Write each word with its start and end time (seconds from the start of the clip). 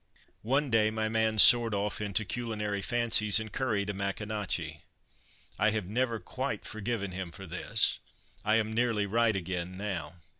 One 0.41 0.71
day 0.71 0.89
my 0.89 1.09
man 1.09 1.37
soared 1.37 1.75
off 1.75 2.01
into 2.01 2.25
culinary 2.25 2.81
fancies 2.81 3.39
and 3.39 3.51
curried 3.53 3.87
a 3.91 3.93
Maconochie. 3.93 4.81
I 5.59 5.69
have 5.69 5.85
never 5.85 6.19
quite 6.19 6.65
forgiven 6.65 7.11
him 7.11 7.31
for 7.31 7.45
this; 7.45 7.99
I 8.43 8.55
am 8.55 8.73
nearly 8.73 9.05
right 9.05 9.35
again 9.35 9.77
now. 9.77 10.15